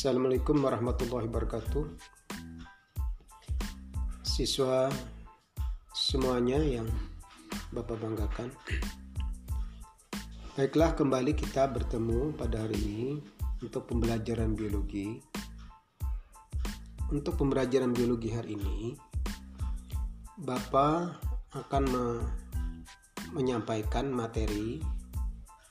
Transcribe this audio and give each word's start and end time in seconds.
Assalamualaikum 0.00 0.64
warahmatullahi 0.64 1.28
wabarakatuh. 1.28 1.84
Siswa 4.24 4.88
semuanya 5.92 6.56
yang 6.56 6.88
Bapak 7.68 8.00
banggakan. 8.00 8.48
Baiklah 10.56 10.96
kembali 10.96 11.36
kita 11.36 11.68
bertemu 11.68 12.32
pada 12.32 12.64
hari 12.64 12.80
ini 12.80 13.20
untuk 13.60 13.92
pembelajaran 13.92 14.56
biologi. 14.56 15.20
Untuk 17.12 17.36
pembelajaran 17.36 17.92
biologi 17.92 18.32
hari 18.32 18.56
ini 18.56 18.96
Bapak 20.40 21.20
akan 21.52 21.84
me 21.84 22.04
menyampaikan 23.36 24.08
materi 24.08 24.80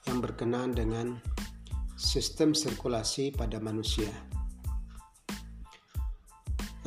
yang 0.05 0.21
berkenaan 0.21 0.77
dengan 0.77 1.17
sistem 1.99 2.55
sirkulasi 2.55 3.35
pada 3.35 3.59
manusia. 3.59 4.07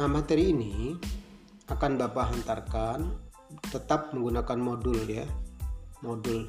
Nah, 0.01 0.09
materi 0.09 0.57
ini 0.57 0.97
akan 1.69 2.01
Bapak 2.01 2.33
hantarkan 2.33 3.13
tetap 3.69 4.17
menggunakan 4.17 4.57
modul 4.57 5.05
ya. 5.05 5.29
Modul. 6.01 6.49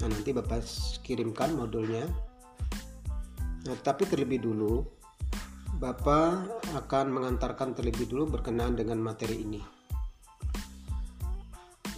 Nah, 0.00 0.08
nanti 0.08 0.32
Bapak 0.32 0.64
kirimkan 1.04 1.52
modulnya. 1.52 2.08
Nah, 3.68 3.76
tapi 3.84 4.08
terlebih 4.08 4.48
dulu 4.48 4.80
Bapak 5.76 6.64
akan 6.72 7.12
mengantarkan 7.12 7.76
terlebih 7.76 8.08
dulu 8.08 8.40
berkenaan 8.40 8.80
dengan 8.80 8.96
materi 8.96 9.44
ini. 9.44 9.60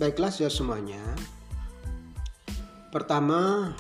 Baiklah 0.03 0.35
ya 0.35 0.51
semuanya. 0.51 1.01
Pertama, 2.91 3.71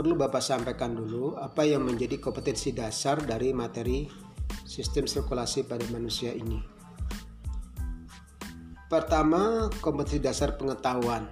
perlu 0.00 0.16
Bapak 0.16 0.40
sampaikan 0.40 0.96
dulu 0.96 1.36
apa 1.36 1.60
yang 1.60 1.84
menjadi 1.84 2.16
kompetensi 2.16 2.72
dasar 2.72 3.20
dari 3.20 3.52
materi 3.52 4.08
sistem 4.64 5.04
sirkulasi 5.04 5.68
pada 5.68 5.84
manusia 5.92 6.32
ini. 6.32 6.56
Pertama, 8.88 9.68
kompetensi 9.84 10.24
dasar 10.24 10.56
pengetahuan 10.56 11.28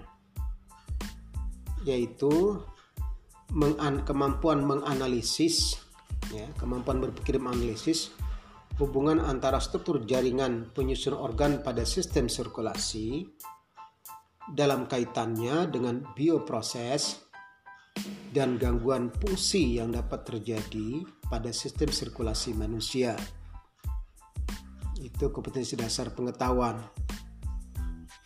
yaitu 1.88 2.60
kemampuan 4.04 4.60
menganalisis 4.60 5.80
ya, 6.28 6.44
kemampuan 6.60 7.00
berpikir 7.00 7.40
menganalisis 7.40 8.12
hubungan 8.76 9.16
antara 9.24 9.64
struktur 9.64 10.04
jaringan 10.04 10.68
penyusun 10.76 11.16
organ 11.16 11.64
pada 11.64 11.88
sistem 11.88 12.28
sirkulasi 12.28 13.32
dalam 14.52 14.84
kaitannya 14.84 15.72
dengan 15.72 16.04
bioproses 16.12 17.27
dan 18.32 18.60
gangguan 18.60 19.08
fungsi 19.10 19.80
yang 19.80 19.94
dapat 19.94 20.24
terjadi 20.26 21.02
pada 21.26 21.50
sistem 21.50 21.88
sirkulasi 21.88 22.54
manusia. 22.54 23.16
Itu 24.98 25.30
kompetensi 25.30 25.78
dasar 25.78 26.12
pengetahuan. 26.12 26.80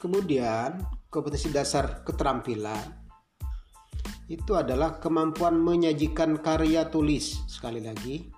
Kemudian, 0.01 0.83
kompetensi 1.07 1.53
dasar 1.55 2.03
keterampilan 2.03 3.03
itu 4.33 4.57
adalah 4.57 4.97
kemampuan 4.97 5.61
menyajikan 5.61 6.41
karya 6.41 6.89
tulis. 6.89 7.45
Sekali 7.47 7.85
lagi, 7.85 8.33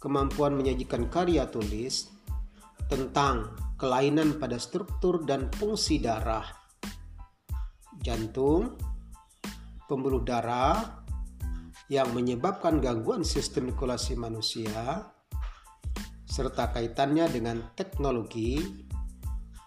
kemampuan 0.00 0.56
menyajikan 0.56 1.12
karya 1.12 1.44
tulis 1.52 2.08
tentang 2.88 3.52
kelainan 3.76 4.40
pada 4.40 4.56
struktur 4.56 5.26
dan 5.28 5.52
fungsi 5.52 6.00
darah, 6.00 6.46
jantung, 8.00 8.78
pembuluh 9.86 10.22
darah 10.22 11.02
yang 11.86 12.10
menyebabkan 12.10 12.82
gangguan 12.82 13.22
sistem 13.22 13.70
sirkulasi 13.70 14.18
manusia 14.18 15.06
serta 16.26 16.74
kaitannya 16.74 17.30
dengan 17.30 17.62
teknologi 17.78 18.58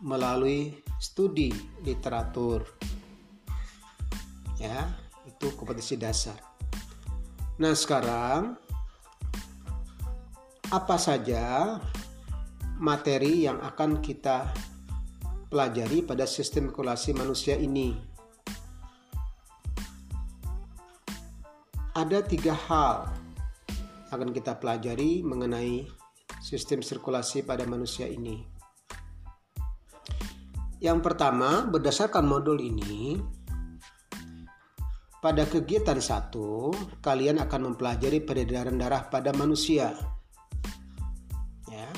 melalui 0.03 0.75
studi 0.99 1.51
literatur. 1.87 2.67
Ya, 4.59 4.91
itu 5.23 5.55
kompetensi 5.55 5.95
dasar. 5.95 6.35
Nah, 7.59 7.71
sekarang 7.71 8.59
apa 10.69 10.95
saja 10.99 11.79
materi 12.79 13.47
yang 13.47 13.63
akan 13.63 14.03
kita 14.03 14.51
pelajari 15.47 16.03
pada 16.03 16.27
sistem 16.27 16.69
sirkulasi 16.69 17.15
manusia 17.15 17.55
ini? 17.55 18.08
Ada 21.99 22.23
tiga 22.23 22.55
hal 22.55 23.11
akan 24.15 24.31
kita 24.31 24.55
pelajari 24.55 25.19
mengenai 25.19 25.83
sistem 26.39 26.79
sirkulasi 26.79 27.43
pada 27.43 27.67
manusia 27.67 28.07
ini. 28.07 28.47
Yang 30.79 30.99
pertama, 31.03 31.67
berdasarkan 31.67 32.23
modul 32.23 32.63
ini, 32.63 33.19
pada 35.19 35.43
kegiatan 35.43 35.99
satu, 35.99 36.71
kalian 37.03 37.43
akan 37.43 37.75
mempelajari 37.75 38.23
peredaran 38.23 38.79
darah 38.79 39.11
pada 39.11 39.35
manusia. 39.35 39.91
Ya. 41.67 41.91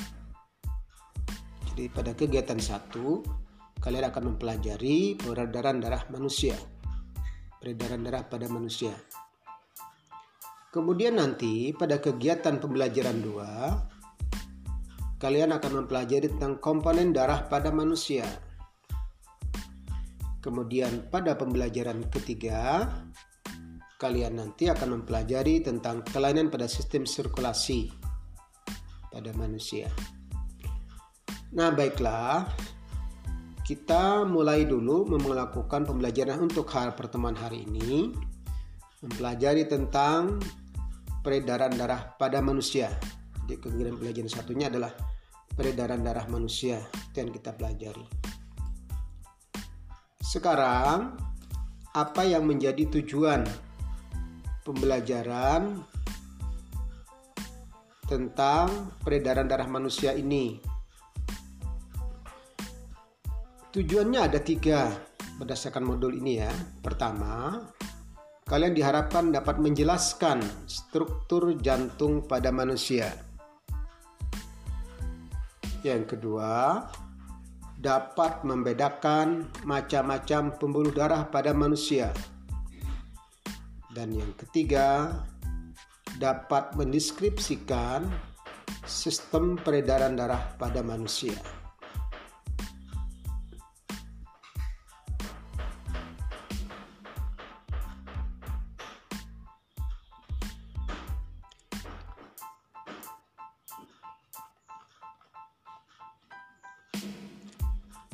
Jadi 1.70 1.86
pada 1.94 2.10
kegiatan 2.18 2.58
satu, 2.58 3.22
kalian 3.78 4.10
akan 4.10 4.34
mempelajari 4.34 5.14
peredaran 5.14 5.78
darah 5.78 6.02
manusia. 6.10 6.58
Peredaran 7.62 8.02
darah 8.02 8.26
pada 8.26 8.50
manusia. 8.50 8.90
Kemudian 10.72 11.20
nanti 11.20 11.76
pada 11.76 12.00
kegiatan 12.00 12.56
pembelajaran 12.56 13.20
2 13.20 15.20
kalian 15.20 15.52
akan 15.52 15.84
mempelajari 15.84 16.32
tentang 16.32 16.56
komponen 16.64 17.12
darah 17.12 17.44
pada 17.44 17.68
manusia. 17.68 18.24
Kemudian 20.40 21.12
pada 21.12 21.36
pembelajaran 21.36 22.08
ketiga 22.08 22.88
kalian 24.00 24.40
nanti 24.40 24.72
akan 24.72 25.04
mempelajari 25.04 25.60
tentang 25.60 26.00
kelainan 26.08 26.48
pada 26.48 26.64
sistem 26.64 27.04
sirkulasi 27.04 27.92
pada 29.12 29.28
manusia. 29.36 29.92
Nah, 31.52 31.68
baiklah. 31.68 32.48
Kita 33.60 34.24
mulai 34.24 34.64
dulu 34.64 35.04
melakukan 35.04 35.84
pembelajaran 35.84 36.40
untuk 36.40 36.64
hal 36.72 36.96
pertemuan 36.96 37.36
hari 37.36 37.68
ini 37.68 38.08
mempelajari 39.04 39.70
tentang 39.70 40.42
peredaran 41.22 41.72
darah 41.78 42.18
pada 42.18 42.42
manusia. 42.42 42.90
Jadi 43.46 43.58
kegiatan 43.62 43.96
pelajaran 43.96 44.30
satunya 44.30 44.66
adalah 44.66 44.92
peredaran 45.54 46.02
darah 46.02 46.26
manusia 46.26 46.82
itu 47.10 47.22
yang 47.22 47.30
kita 47.30 47.54
pelajari. 47.54 48.04
Sekarang 50.22 51.14
apa 51.94 52.22
yang 52.24 52.48
menjadi 52.48 52.88
tujuan 52.88 53.44
pembelajaran 54.66 55.82
tentang 58.08 58.92
peredaran 59.02 59.46
darah 59.46 59.68
manusia 59.70 60.16
ini? 60.16 60.58
Tujuannya 63.72 64.20
ada 64.20 64.36
tiga 64.36 64.92
berdasarkan 65.40 65.84
modul 65.84 66.16
ini 66.16 66.44
ya. 66.44 66.52
Pertama, 66.84 67.56
kalian 68.46 68.74
diharapkan 68.74 69.30
dapat 69.30 69.62
menjelaskan 69.62 70.42
struktur 70.66 71.54
jantung 71.62 72.24
pada 72.26 72.50
manusia. 72.50 73.10
Yang 75.82 76.14
kedua, 76.14 76.86
dapat 77.82 78.46
membedakan 78.46 79.50
macam-macam 79.66 80.54
pembuluh 80.54 80.94
darah 80.94 81.26
pada 81.26 81.50
manusia. 81.50 82.14
Dan 83.90 84.14
yang 84.14 84.30
ketiga, 84.38 85.10
dapat 86.22 86.70
mendeskripsikan 86.78 88.06
sistem 88.86 89.58
peredaran 89.58 90.14
darah 90.14 90.54
pada 90.54 90.80
manusia. 90.86 91.61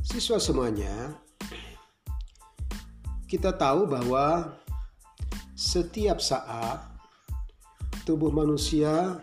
Siswa 0.09 0.41
semuanya, 0.41 1.13
kita 3.29 3.53
tahu 3.53 3.85
bahwa 3.85 4.57
setiap 5.53 6.17
saat 6.17 6.81
tubuh 8.09 8.33
manusia 8.33 9.21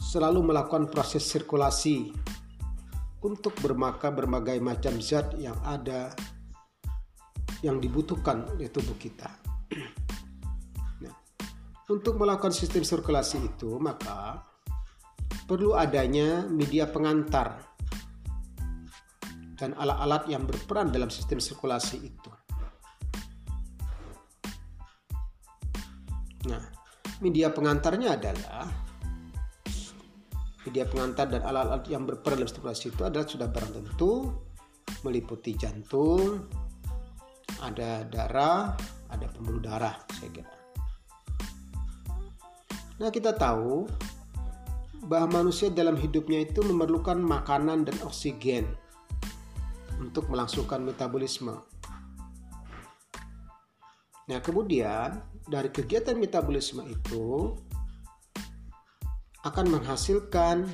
selalu 0.00 0.40
melakukan 0.40 0.88
proses 0.88 1.20
sirkulasi 1.28 2.16
untuk 3.20 3.52
bermaka 3.60 4.08
berbagai 4.08 4.56
macam 4.56 4.96
zat 5.04 5.36
yang 5.36 5.60
ada 5.68 6.16
yang 7.60 7.76
dibutuhkan 7.76 8.48
oleh 8.56 8.72
tubuh 8.72 8.96
kita. 8.96 9.28
Nah, 11.04 11.12
Untuk 11.92 12.16
melakukan 12.16 12.56
sistem 12.56 12.88
sirkulasi 12.88 13.52
itu, 13.52 13.76
maka 13.76 14.48
perlu 15.44 15.76
adanya 15.76 16.48
media 16.48 16.88
pengantar 16.88 17.69
dan 19.60 19.76
alat-alat 19.76 20.24
yang 20.32 20.48
berperan 20.48 20.88
dalam 20.88 21.12
sistem 21.12 21.36
sirkulasi 21.36 21.96
itu. 22.00 22.30
Nah, 26.48 26.64
media 27.20 27.52
pengantarnya 27.52 28.16
adalah 28.16 28.64
media 30.64 30.88
pengantar 30.88 31.28
dan 31.28 31.44
alat-alat 31.44 31.84
yang 31.92 32.08
berperan 32.08 32.40
dalam 32.40 32.48
sirkulasi 32.48 32.88
itu 32.88 33.02
adalah 33.04 33.28
sudah 33.28 33.48
barang 33.52 33.72
tentu 33.76 34.32
meliputi 35.04 35.52
jantung, 35.60 36.48
ada 37.60 38.08
darah, 38.08 38.72
ada 39.12 39.28
pembuluh 39.28 39.60
darah, 39.60 40.00
saya 40.16 40.32
kira. 40.32 40.52
Nah, 43.00 43.12
kita 43.12 43.36
tahu 43.36 43.84
bahwa 45.04 45.40
manusia 45.44 45.68
dalam 45.72 45.96
hidupnya 45.96 46.44
itu 46.44 46.60
memerlukan 46.64 47.16
makanan 47.20 47.88
dan 47.88 47.96
oksigen 48.04 48.68
untuk 50.00 50.32
melangsungkan 50.32 50.80
metabolisme. 50.80 51.60
Nah, 54.30 54.38
kemudian 54.40 55.20
dari 55.44 55.68
kegiatan 55.68 56.16
metabolisme 56.16 56.86
itu 56.88 57.52
akan 59.44 59.66
menghasilkan 59.68 60.64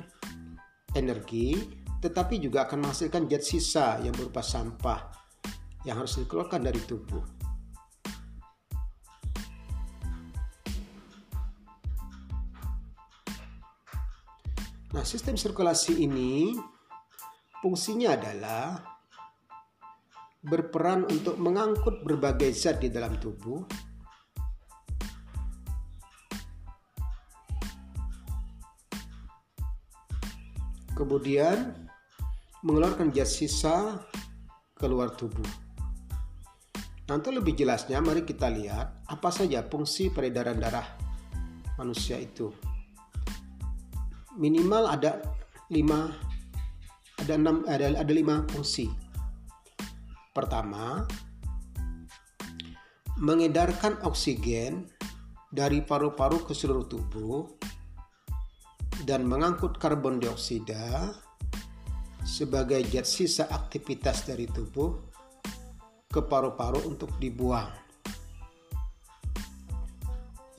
energi, 0.94 1.58
tetapi 1.98 2.38
juga 2.38 2.70
akan 2.70 2.86
menghasilkan 2.86 3.26
zat 3.26 3.42
sisa 3.42 3.86
yang 4.04 4.14
berupa 4.14 4.44
sampah 4.44 5.10
yang 5.88 6.02
harus 6.02 6.18
dikeluarkan 6.18 6.66
dari 6.66 6.80
tubuh. 6.84 7.22
Nah, 14.92 15.04
sistem 15.04 15.36
sirkulasi 15.36 16.08
ini 16.08 16.56
fungsinya 17.60 18.16
adalah 18.16 18.95
berperan 20.46 21.02
untuk 21.10 21.36
mengangkut 21.42 22.06
berbagai 22.06 22.54
zat 22.54 22.78
di 22.78 22.86
dalam 22.86 23.18
tubuh 23.18 23.66
kemudian 30.96 31.76
mengeluarkan 32.64 33.12
zat 33.12 33.28
sisa 33.28 33.76
keluar 34.72 35.12
tubuh. 35.12 35.44
Nanti 37.06 37.30
lebih 37.30 37.54
jelasnya 37.54 38.02
mari 38.02 38.26
kita 38.26 38.50
lihat 38.50 39.06
apa 39.06 39.30
saja 39.30 39.62
fungsi 39.62 40.10
peredaran 40.10 40.58
darah 40.58 40.82
manusia 41.78 42.18
itu 42.18 42.50
minimal 44.34 44.90
ada 44.90 45.22
lima 45.70 46.10
ada 47.22 47.34
enam 47.38 47.62
ada 47.70 47.94
ada 47.94 48.12
lima 48.12 48.42
fungsi. 48.50 49.05
Pertama, 50.36 51.08
mengedarkan 53.16 54.04
oksigen 54.04 54.84
dari 55.48 55.80
paru-paru 55.80 56.44
ke 56.44 56.52
seluruh 56.52 56.84
tubuh 56.84 57.48
dan 59.08 59.24
mengangkut 59.24 59.80
karbon 59.80 60.20
dioksida 60.20 61.16
sebagai 62.20 62.84
zat 62.92 63.08
sisa 63.08 63.44
aktivitas 63.48 64.28
dari 64.28 64.44
tubuh 64.44 64.92
ke 66.12 66.20
paru-paru 66.20 66.84
untuk 66.84 67.16
dibuang. 67.16 67.72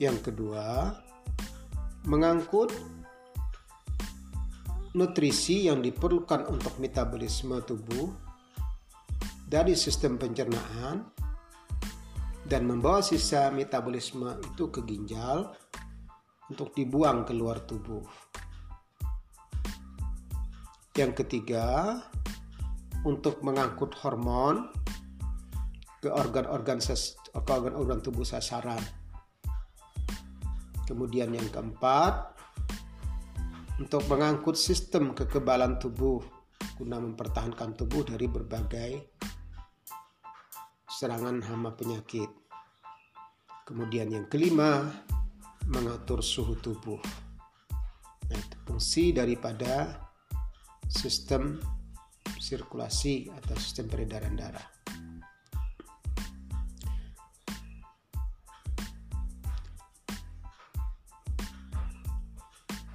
Yang 0.02 0.26
kedua, 0.26 0.90
mengangkut 2.10 2.74
nutrisi 4.98 5.70
yang 5.70 5.78
diperlukan 5.78 6.50
untuk 6.50 6.74
metabolisme 6.82 7.62
tubuh 7.62 8.26
dari 9.48 9.72
sistem 9.72 10.20
pencernaan 10.20 11.08
dan 12.44 12.68
membawa 12.68 13.00
sisa 13.00 13.48
metabolisme 13.48 14.36
itu 14.44 14.68
ke 14.68 14.84
ginjal 14.84 15.56
untuk 16.52 16.76
dibuang 16.76 17.24
keluar 17.24 17.64
tubuh. 17.64 18.04
Yang 20.92 21.24
ketiga, 21.24 21.96
untuk 23.08 23.40
mengangkut 23.40 23.96
hormon 24.04 24.68
ke 26.04 26.12
organ-organ 26.12 26.82
organ-organ 27.32 28.00
tubuh 28.04 28.26
sasaran. 28.28 28.80
Kemudian 30.84 31.32
yang 31.32 31.48
keempat, 31.52 32.36
untuk 33.78 34.02
mengangkut 34.10 34.58
sistem 34.58 35.14
kekebalan 35.14 35.78
tubuh 35.78 36.18
guna 36.80 36.98
mempertahankan 36.98 37.74
tubuh 37.78 38.02
dari 38.02 38.26
berbagai 38.26 39.18
serangan 40.98 41.38
hama 41.46 41.78
penyakit. 41.78 42.26
Kemudian 43.62 44.10
yang 44.10 44.26
kelima, 44.26 44.90
mengatur 45.70 46.26
suhu 46.26 46.58
tubuh. 46.58 46.98
Nah, 48.26 48.34
itu 48.34 48.56
fungsi 48.66 49.14
daripada 49.14 49.94
sistem 50.90 51.62
sirkulasi 52.42 53.30
atau 53.30 53.54
sistem 53.54 53.86
peredaran 53.86 54.34
darah. 54.34 54.66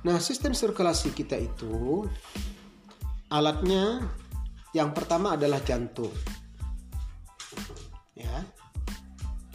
Nah, 0.04 0.20
sistem 0.20 0.52
sirkulasi 0.52 1.16
kita 1.16 1.40
itu 1.40 2.04
alatnya 3.32 4.04
yang 4.76 4.92
pertama 4.92 5.40
adalah 5.40 5.64
jantung. 5.64 6.12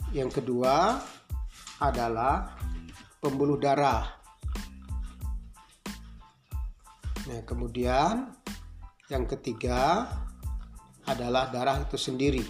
Yang 0.09 0.41
kedua 0.41 0.97
adalah 1.77 2.57
pembuluh 3.21 3.61
darah. 3.61 4.09
Nah, 7.29 7.45
kemudian 7.45 8.33
yang 9.13 9.29
ketiga 9.29 10.09
adalah 11.05 11.53
darah 11.53 11.85
itu 11.85 11.93
sendiri. 11.93 12.41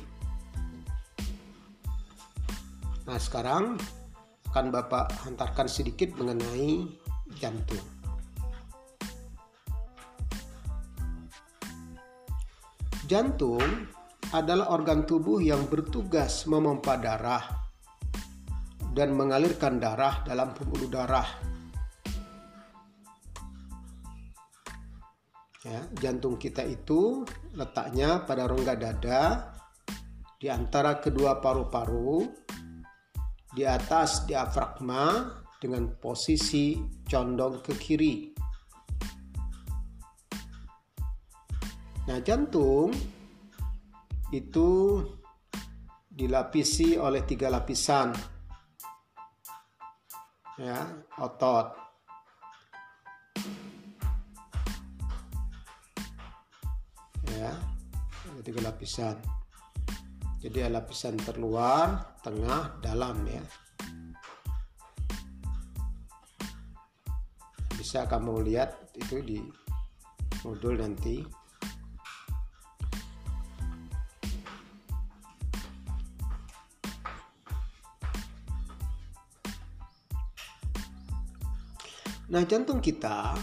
Nah, 3.03 3.19
sekarang 3.19 3.75
akan 4.55 4.65
Bapak 4.71 5.11
hantarkan 5.27 5.67
sedikit 5.67 6.15
mengenai 6.15 6.87
jantung. 7.37 7.83
Jantung 13.03 13.67
adalah 14.29 14.69
organ 14.69 15.09
tubuh 15.09 15.41
yang 15.41 15.65
bertugas 15.65 16.45
memompa 16.45 17.01
darah 17.01 17.41
dan 18.93 19.17
mengalirkan 19.17 19.81
darah 19.81 20.21
dalam 20.21 20.53
pembuluh 20.53 20.85
darah. 20.85 21.25
Ya, 25.65 25.81
jantung 25.97 26.37
kita 26.37 26.61
itu 26.61 27.25
letaknya 27.57 28.23
pada 28.23 28.45
rongga 28.45 28.77
dada 28.79 29.21
di 30.39 30.47
antara 30.47 31.01
kedua 31.01 31.41
paru-paru 31.41 32.23
di 33.49 33.65
atas 33.65 34.29
diafragma 34.29 35.35
dengan 35.59 35.89
posisi 35.99 36.77
condong 37.03 37.65
ke 37.65 37.73
kiri. 37.75 38.15
Nah, 42.07 42.17
jantung 42.23 43.18
itu 44.29 45.01
dilapisi 46.09 46.97
oleh 46.99 47.25
tiga 47.25 47.47
lapisan. 47.49 48.13
Ya, 50.59 50.83
otot. 51.17 51.71
Ya, 57.31 57.55
ada 58.27 58.41
tiga 58.43 58.61
lapisan. 58.67 59.15
Jadi 60.39 60.63
lapisan 60.67 61.19
terluar, 61.19 62.15
tengah, 62.23 62.79
dalam 62.79 63.27
ya. 63.27 63.43
bisa 67.89 68.05
kamu 68.05 68.45
lihat 68.45 68.91
itu 69.01 69.17
di 69.25 69.39
modul 70.45 70.77
nanti 70.77 71.25
Nah, 82.29 82.45
jantung 82.45 82.77
kita 82.77 83.33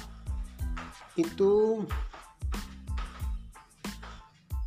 itu 1.19 1.83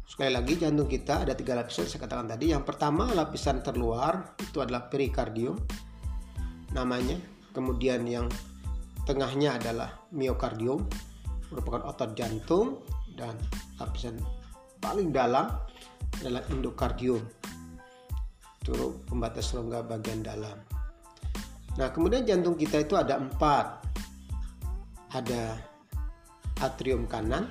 sekali 0.10 0.36
lagi 0.36 0.60
jantung 0.60 0.92
kita 0.92 1.24
ada 1.24 1.32
tiga 1.32 1.56
lapisan 1.56 1.88
saya 1.88 2.04
katakan 2.04 2.28
tadi. 2.28 2.52
Yang 2.52 2.68
pertama 2.68 3.08
lapisan 3.16 3.64
terluar 3.64 4.36
itu 4.44 4.60
adalah 4.60 4.92
perikardium 4.92 5.56
namanya. 6.76 7.16
Kemudian 7.56 8.04
yang 8.04 8.28
tengahnya 9.08 9.56
adalah 9.56 10.04
miokardium 10.12 10.84
merupakan 11.50 11.88
otot 11.88 12.14
jantung 12.14 12.84
dan 13.16 13.34
lapisan 13.80 14.20
paling 14.84 15.16
dalam 15.16 15.48
adalah 16.20 16.44
endokardium. 16.52 17.24
Itu 18.60 19.00
pembatas 19.08 19.56
rongga 19.56 19.88
bagian 19.88 20.22
dalam. 20.22 20.60
Nah 21.80 21.88
kemudian 21.96 22.28
jantung 22.28 22.60
kita 22.60 22.84
itu 22.84 23.00
ada 23.00 23.16
empat 23.16 23.89
ada 25.10 25.58
atrium 26.62 27.10
kanan. 27.10 27.50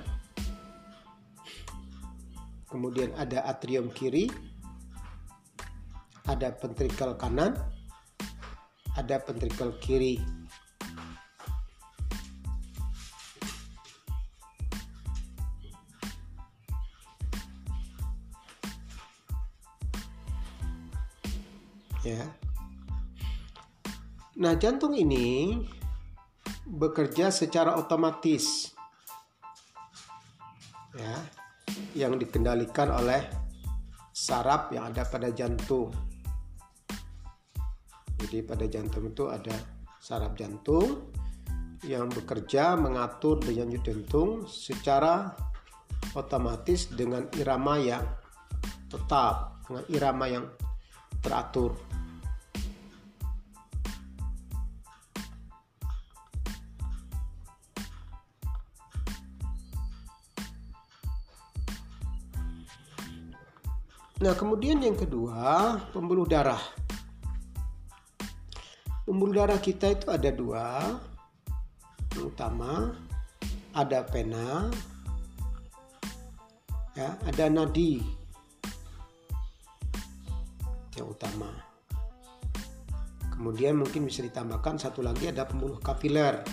Kemudian 2.69 3.11
ada 3.17 3.43
atrium 3.49 3.91
kiri. 3.91 4.29
Ada 6.29 6.53
ventrikel 6.61 7.17
kanan. 7.17 7.57
Ada 8.95 9.19
ventrikel 9.25 9.73
kiri. 9.81 10.21
Ya. 21.99 22.23
Nah, 24.39 24.55
jantung 24.55 24.95
ini 24.95 25.59
bekerja 26.69 27.33
secara 27.33 27.73
otomatis. 27.81 28.69
Ya, 30.93 31.17
yang 31.97 32.17
dikendalikan 32.17 32.93
oleh 32.93 33.25
saraf 34.13 34.69
yang 34.69 34.93
ada 34.93 35.05
pada 35.09 35.33
jantung. 35.33 35.89
Jadi 38.19 38.43
pada 38.45 38.65
jantung 38.67 39.09
itu 39.09 39.31
ada 39.31 39.53
saraf 39.97 40.35
jantung 40.35 41.09
yang 41.87 42.11
bekerja 42.11 42.75
mengatur 42.75 43.39
denyut 43.39 43.79
jantung 43.79 44.43
secara 44.43 45.31
otomatis 46.11 46.91
dengan 46.91 47.23
irama 47.39 47.79
yang 47.79 48.03
tetap, 48.91 49.63
dengan 49.63 49.83
irama 49.87 50.25
yang 50.27 50.45
teratur. 51.23 51.77
Nah, 64.19 64.35
kemudian 64.35 64.83
yang 64.83 64.99
kedua, 64.99 65.79
pembuluh 65.95 66.27
darah. 66.27 66.59
Pembuluh 69.07 69.31
darah 69.31 69.57
kita 69.63 69.95
itu 69.95 70.11
ada 70.11 70.27
dua, 70.27 70.99
utama 72.19 72.93
ada 73.73 74.03
pena, 74.05 74.67
ya, 76.93 77.15
ada 77.25 77.45
nadi 77.47 78.03
yang 80.93 81.07
utama. 81.09 81.49
Kemudian 83.33 83.79
mungkin 83.79 84.03
bisa 84.03 84.19
ditambahkan 84.19 84.83
satu 84.83 84.99
lagi 84.99 85.31
ada 85.31 85.47
pembuluh 85.47 85.79
kapiler. 85.79 86.43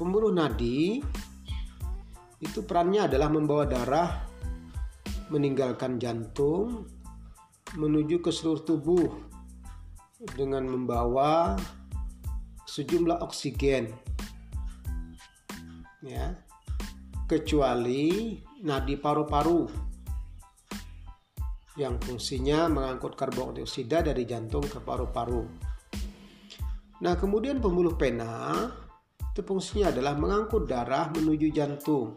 Pembuluh 0.00 0.32
nadi 0.32 0.98
itu 2.42 2.58
perannya 2.64 3.06
adalah 3.06 3.28
membawa 3.30 3.64
darah 3.68 4.25
meninggalkan 5.32 5.98
jantung 5.98 6.86
menuju 7.74 8.22
ke 8.22 8.30
seluruh 8.30 8.62
tubuh 8.62 9.06
dengan 10.38 10.64
membawa 10.64 11.58
sejumlah 12.66 13.20
oksigen 13.22 13.90
ya 16.06 16.34
kecuali 17.26 18.38
nadi 18.62 18.94
paru-paru 18.94 19.66
yang 21.76 22.00
fungsinya 22.00 22.72
mengangkut 22.72 23.18
karbon 23.18 23.60
dioksida 23.60 24.00
dari 24.00 24.24
jantung 24.24 24.64
ke 24.64 24.80
paru-paru. 24.80 25.44
Nah, 27.04 27.14
kemudian 27.20 27.60
pembuluh 27.60 27.92
pena 28.00 28.56
itu 29.12 29.44
fungsinya 29.44 29.92
adalah 29.92 30.16
mengangkut 30.16 30.64
darah 30.64 31.12
menuju 31.12 31.52
jantung 31.52 32.16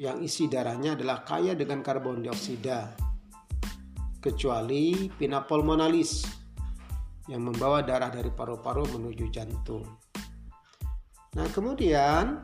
yang 0.00 0.24
isi 0.24 0.48
darahnya 0.48 0.96
adalah 0.96 1.20
kaya 1.20 1.52
dengan 1.52 1.84
karbon 1.84 2.24
dioksida 2.24 2.96
kecuali 4.22 5.10
pina 5.10 5.42
pulmonalis 5.42 6.24
yang 7.26 7.42
membawa 7.42 7.82
darah 7.82 8.08
dari 8.08 8.30
paru-paru 8.30 8.86
menuju 8.98 9.26
jantung. 9.28 9.84
Nah, 11.34 11.46
kemudian 11.50 12.40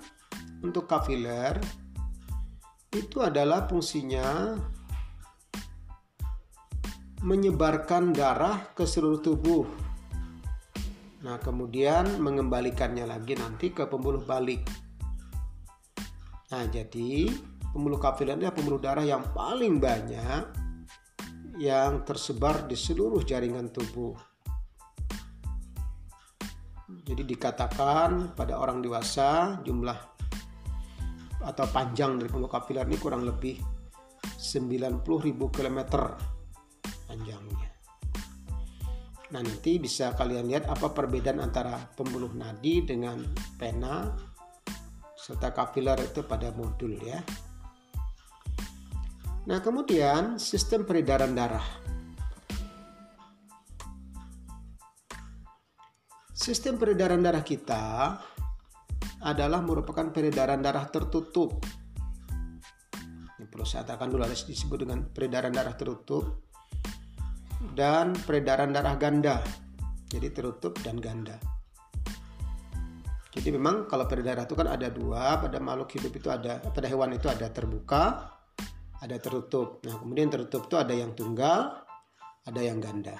untuk 0.60 0.90
kapiler 0.90 1.60
itu 2.90 3.20
adalah 3.22 3.68
fungsinya 3.70 4.58
menyebarkan 7.22 8.14
darah 8.14 8.74
ke 8.74 8.86
seluruh 8.86 9.20
tubuh. 9.22 9.64
Nah, 11.26 11.38
kemudian 11.42 12.22
mengembalikannya 12.22 13.06
lagi 13.06 13.34
nanti 13.34 13.74
ke 13.74 13.86
pembuluh 13.86 14.22
balik. 14.22 14.87
Nah, 16.48 16.64
jadi 16.72 17.28
pembuluh 17.72 18.00
kapiler 18.00 18.40
adalah 18.40 18.56
pembuluh 18.56 18.80
darah 18.80 19.04
yang 19.04 19.20
paling 19.36 19.76
banyak 19.76 20.44
yang 21.60 22.06
tersebar 22.06 22.64
di 22.64 22.78
seluruh 22.78 23.20
jaringan 23.26 23.68
tubuh. 23.68 24.14
Jadi 27.04 27.24
dikatakan 27.24 28.32
pada 28.32 28.56
orang 28.56 28.80
dewasa 28.80 29.60
jumlah 29.64 29.98
atau 31.44 31.66
panjang 31.68 32.16
dari 32.16 32.28
pembuluh 32.28 32.52
kapiler 32.52 32.84
ini 32.88 32.96
kurang 33.00 33.24
lebih 33.24 33.60
90.000 34.38 35.02
km 35.34 35.78
panjangnya. 37.08 37.68
Nah 39.28 39.40
nanti 39.44 39.76
bisa 39.76 40.16
kalian 40.16 40.48
lihat 40.48 40.64
apa 40.68 40.88
perbedaan 40.92 41.44
antara 41.44 41.76
pembuluh 41.92 42.32
nadi 42.32 42.84
dengan 42.84 43.20
pena 43.60 44.08
serta 45.28 45.52
kapiler 45.52 46.00
itu 46.00 46.24
pada 46.24 46.48
modul 46.56 46.96
ya. 47.04 47.20
Nah, 49.44 49.60
kemudian 49.60 50.40
sistem 50.40 50.88
peredaran 50.88 51.36
darah. 51.36 51.68
Sistem 56.32 56.80
peredaran 56.80 57.20
darah 57.20 57.44
kita 57.44 58.16
adalah 59.20 59.60
merupakan 59.60 60.08
peredaran 60.08 60.64
darah 60.64 60.88
tertutup. 60.88 61.60
Ini 63.36 63.44
perlu 63.52 63.68
saya 63.68 63.84
katakan 63.84 64.08
dulu 64.08 64.24
harus 64.24 64.48
disebut 64.48 64.80
dengan 64.80 65.12
peredaran 65.12 65.52
darah 65.52 65.76
tertutup 65.76 66.48
dan 67.76 68.16
peredaran 68.16 68.72
darah 68.72 68.96
ganda. 68.96 69.44
Jadi 70.08 70.32
tertutup 70.32 70.80
dan 70.80 70.96
ganda. 70.96 71.57
Jadi 73.38 73.54
memang 73.54 73.86
kalau 73.86 74.02
darah 74.10 74.42
itu 74.42 74.58
kan 74.58 74.66
ada 74.66 74.90
dua, 74.90 75.38
pada 75.38 75.62
makhluk 75.62 75.94
hidup 75.94 76.10
itu 76.10 76.26
ada, 76.26 76.58
pada 76.58 76.90
hewan 76.90 77.14
itu 77.14 77.30
ada 77.30 77.46
terbuka, 77.46 78.34
ada 78.98 79.14
tertutup. 79.22 79.78
Nah 79.86 79.94
kemudian 79.94 80.26
tertutup 80.26 80.66
itu 80.66 80.74
ada 80.74 80.90
yang 80.90 81.14
tunggal, 81.14 81.86
ada 82.42 82.58
yang 82.58 82.82
ganda. 82.82 83.14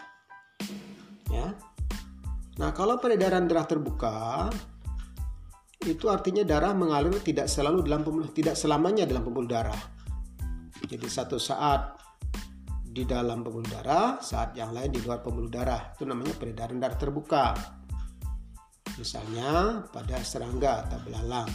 Ya. 1.30 1.54
Nah 2.58 2.74
kalau 2.74 2.98
peredaran 2.98 3.46
darah 3.46 3.62
terbuka, 3.70 4.50
itu 5.86 6.10
artinya 6.10 6.42
darah 6.42 6.74
mengalir 6.74 7.14
tidak 7.22 7.46
selalu 7.46 7.86
dalam 7.86 8.02
pembuluh, 8.02 8.34
tidak 8.34 8.58
selamanya 8.58 9.06
dalam 9.06 9.22
pembuluh 9.22 9.46
darah. 9.46 9.78
Jadi 10.82 11.06
satu 11.06 11.38
saat 11.38 11.94
di 12.82 13.06
dalam 13.06 13.46
pembuluh 13.46 13.70
darah, 13.70 14.18
saat 14.18 14.58
yang 14.58 14.74
lain 14.74 14.90
di 14.90 14.98
luar 14.98 15.22
pembuluh 15.22 15.46
darah. 15.46 15.94
Itu 15.94 16.02
namanya 16.10 16.34
peredaran 16.34 16.82
darah 16.82 16.98
terbuka 16.98 17.77
misalnya 18.98 19.80
pada 19.94 20.18
serangga 20.20 20.84
atau 20.84 20.98
belalang. 21.06 21.50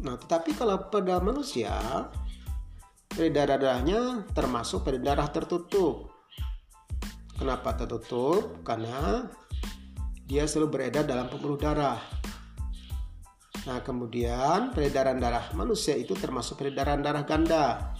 Nah, 0.00 0.16
tetapi 0.16 0.56
kalau 0.56 0.88
pada 0.92 1.20
manusia, 1.20 1.72
peredaran 3.08 3.60
darahnya 3.60 4.00
termasuk 4.36 4.84
peredaran 4.84 5.24
darah 5.24 5.28
tertutup. 5.32 6.12
Kenapa 7.36 7.72
tertutup? 7.76 8.60
Karena 8.64 9.24
dia 10.28 10.44
selalu 10.44 10.68
beredar 10.76 11.08
dalam 11.08 11.26
pembuluh 11.26 11.56
darah. 11.56 12.00
Nah, 13.68 13.80
kemudian 13.84 14.72
peredaran 14.72 15.20
darah 15.20 15.52
manusia 15.52 15.92
itu 15.92 16.16
termasuk 16.16 16.64
peredaran 16.64 17.04
darah 17.04 17.28
ganda, 17.28 17.92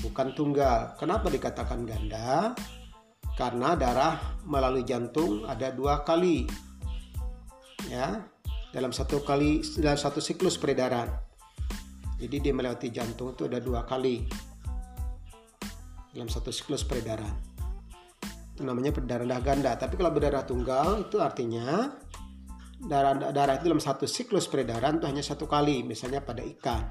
bukan 0.00 0.32
tunggal. 0.32 0.96
Kenapa 0.96 1.28
dikatakan 1.28 1.84
ganda? 1.84 2.56
Karena 3.38 3.78
darah 3.78 4.40
melalui 4.44 4.82
jantung 4.82 5.46
ada 5.46 5.70
dua 5.70 6.02
kali 6.02 6.44
ya. 7.90 8.20
Dalam 8.70 8.94
satu 8.94 9.26
kali 9.26 9.66
dalam 9.82 9.98
satu 9.98 10.22
siklus 10.22 10.54
peredaran. 10.54 11.10
Jadi 12.22 12.36
dia 12.38 12.54
melewati 12.54 12.92
jantung 12.94 13.34
itu 13.34 13.50
ada 13.50 13.58
dua 13.58 13.82
kali. 13.82 14.22
Dalam 16.14 16.30
satu 16.30 16.54
siklus 16.54 16.86
peredaran. 16.86 17.34
Itu 18.54 18.62
namanya 18.62 18.94
berdarah 18.94 19.42
ganda. 19.42 19.74
Tapi 19.74 19.98
kalau 19.98 20.14
berdarah 20.14 20.46
tunggal 20.46 21.02
itu 21.02 21.18
artinya 21.18 21.90
darah 22.78 23.18
darah 23.34 23.58
itu 23.58 23.66
dalam 23.66 23.82
satu 23.82 24.06
siklus 24.06 24.46
peredaran 24.46 25.02
itu 25.02 25.06
hanya 25.10 25.24
satu 25.26 25.50
kali 25.50 25.82
misalnya 25.82 26.22
pada 26.22 26.46
ikan. 26.46 26.86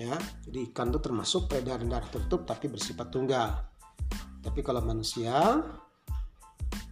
Ya 0.00 0.16
jadi 0.48 0.72
ikan 0.72 0.88
itu 0.88 1.04
termasuk 1.04 1.52
peredaran 1.52 1.84
darah 1.84 2.08
tertutup 2.08 2.48
tapi 2.48 2.72
bersifat 2.72 3.12
tunggal 3.12 3.74
tapi 4.44 4.60
kalau 4.60 4.84
manusia 4.84 5.64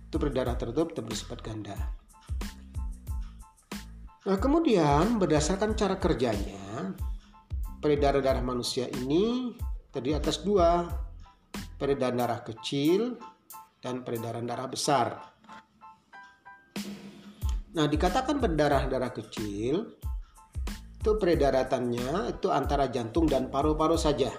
itu 0.09 0.17
berdarah 0.17 0.57
tertutup 0.57 0.97
dan 0.97 1.05
bersifat 1.05 1.45
ganda 1.45 1.77
nah 4.25 4.39
kemudian 4.41 5.21
berdasarkan 5.21 5.77
cara 5.77 6.01
kerjanya 6.01 6.97
peredaran 7.85 8.25
darah 8.25 8.43
manusia 8.43 8.89
ini 8.89 9.53
terdiri 9.93 10.17
atas 10.17 10.41
dua 10.41 10.89
peredaran 11.83 12.15
darah 12.15 12.47
kecil, 12.47 13.19
dan 13.83 14.07
peredaran 14.07 14.47
darah 14.47 14.71
besar. 14.71 15.19
Nah, 17.75 17.87
dikatakan 17.91 18.39
peredaran 18.39 18.87
darah 18.87 19.11
kecil 19.11 19.99
itu 21.03 21.11
peredaratannya 21.19 22.39
itu 22.39 22.47
antara 22.55 22.87
jantung 22.87 23.27
dan 23.27 23.51
paru-paru 23.51 23.99
saja. 23.99 24.31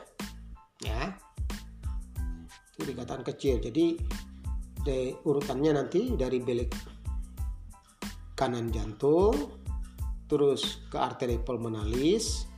Itu 2.74 2.84
dikatakan 2.90 3.22
kecil. 3.22 3.62
Jadi 3.62 3.98
de, 4.84 5.16
urutannya 5.24 5.78
nanti 5.78 6.14
dari 6.18 6.42
belik 6.42 6.74
kanan 8.34 8.74
jantung 8.74 9.62
terus 10.26 10.82
ke 10.90 10.98
arteri 10.98 11.38
pulmonalis 11.38 12.50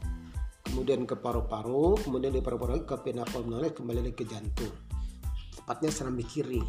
kemudian 0.76 1.08
ke 1.08 1.16
paru-paru, 1.16 1.96
kemudian 2.04 2.36
di 2.36 2.44
paru-paru 2.44 2.84
ke 2.84 3.00
vena 3.00 3.24
pulmonalis, 3.24 3.80
kembali 3.80 4.12
lagi 4.12 4.18
ke 4.18 4.26
jantung. 4.28 4.76
Tepatnya 5.56 5.88
serambi 5.88 6.28
kiri. 6.28 6.60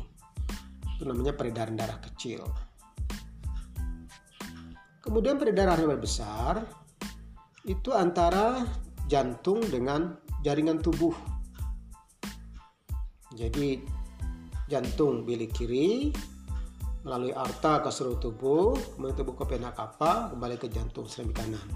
Itu 0.94 1.10
namanya 1.10 1.34
peredaran 1.34 1.74
darah 1.74 1.98
kecil. 1.98 2.46
Kemudian 5.02 5.42
peredaran 5.42 5.74
darah 5.74 5.98
besar 5.98 6.54
itu 7.66 7.90
antara 7.90 8.62
jantung 9.10 9.58
dengan 9.66 10.14
jaringan 10.46 10.78
tubuh. 10.78 11.35
Jadi 13.36 13.84
jantung 14.66 15.28
bilik 15.28 15.52
kiri 15.52 16.10
melalui 17.04 17.30
arta 17.30 17.84
ke 17.84 17.92
seluruh 17.92 18.18
tubuh, 18.18 18.74
kemudian 18.96 19.14
tubuh 19.14 19.36
ke 19.38 19.44
vena 19.46 19.70
cava, 19.76 20.32
kembali 20.34 20.56
ke 20.58 20.66
jantung 20.72 21.06
serambi 21.06 21.36
kanan 21.36 21.68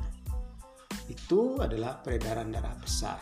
itu 1.11 1.59
adalah 1.59 1.99
peredaran 1.99 2.55
darah 2.55 2.73
besar. 2.79 3.19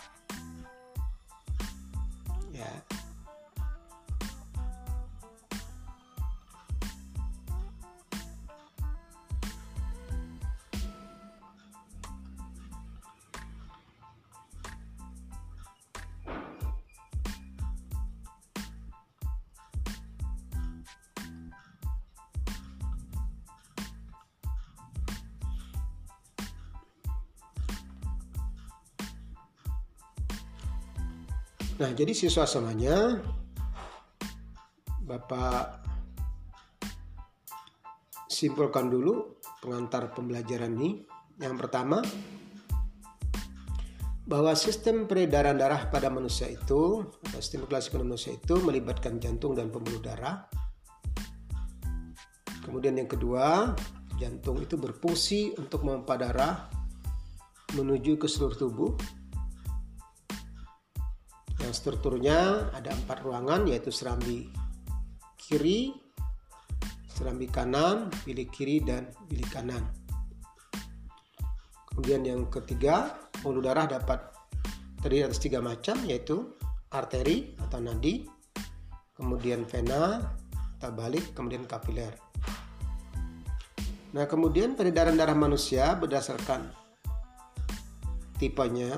Jadi 31.98 32.14
siswa 32.14 32.46
semuanya 32.46 33.18
Bapak 35.02 35.82
simpulkan 38.30 38.87
dulu 38.87 39.40
pengantar 39.58 40.14
pembelajaran 40.14 40.78
ini. 40.78 41.02
Yang 41.40 41.54
pertama, 41.64 42.04
bahwa 44.28 44.52
sistem 44.52 45.08
peredaran 45.08 45.56
darah 45.56 45.88
pada 45.88 46.12
manusia 46.12 46.46
itu, 46.46 47.08
atau 47.08 47.40
sistem 47.40 47.64
klasik 47.64 47.96
manusia 47.96 48.37
itu 48.37 48.61
melibatkan 48.61 49.16
jantung 49.16 49.56
dan 49.56 49.72
pembuluh 49.72 49.98
darah. 50.04 50.44
Kemudian 52.62 53.00
yang 53.00 53.08
kedua, 53.08 53.72
jantung 54.20 54.61
itu 54.61 54.76
berfungsi 54.76 55.56
untuk 55.56 55.88
memompa 55.88 56.20
darah 56.20 56.68
menuju 57.72 58.20
ke 58.20 58.28
seluruh 58.28 58.58
tubuh 58.61 58.92
strukturnya 61.74 62.70
ada 62.72 62.92
empat 62.92 63.24
ruangan 63.24 63.66
yaitu 63.66 63.88
serambi 63.90 64.48
kiri, 65.35 65.96
serambi 67.09 67.48
kanan, 67.48 68.12
bilik 68.22 68.52
kiri 68.52 68.85
dan 68.85 69.09
bilik 69.26 69.48
kanan. 69.48 69.83
Kemudian 71.90 72.22
yang 72.22 72.46
ketiga, 72.46 73.18
pembuluh 73.42 73.64
darah 73.64 73.90
dapat 73.90 74.22
terdiri 75.02 75.26
atas 75.26 75.42
tiga 75.42 75.59
macam 75.59 75.98
yaitu 76.07 76.54
arteri 76.94 77.59
atau 77.59 77.83
nadi, 77.83 78.22
kemudian 79.18 79.66
vena 79.66 80.22
atau 80.78 80.94
balik, 80.94 81.35
kemudian 81.35 81.66
kapiler. 81.66 82.14
Nah, 84.14 84.24
kemudian 84.24 84.78
peredaran 84.78 85.18
darah 85.18 85.37
manusia 85.37 85.92
berdasarkan 85.98 86.70
tipenya 88.38 88.94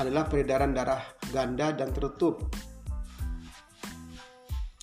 adalah 0.00 0.24
peredaran 0.26 0.72
darah 0.72 1.19
ganda 1.30 1.72
dan 1.72 1.94
tertutup. 1.94 2.50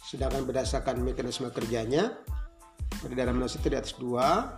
Sedangkan 0.08 0.48
berdasarkan 0.48 1.04
mekanisme 1.04 1.52
kerjanya, 1.52 2.16
peredaran 3.04 3.36
manusia 3.36 3.60
itu 3.60 3.70
di 3.70 3.78
atas 3.78 3.96
dua, 4.00 4.56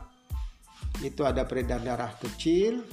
itu 1.02 1.26
ada 1.26 1.44
peredaran 1.50 1.84
darah 1.84 2.14
kecil 2.22 2.86